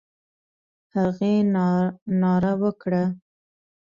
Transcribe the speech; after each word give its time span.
هغې 0.95 1.35
ناره 2.21 2.53
وکړه: 2.61 3.03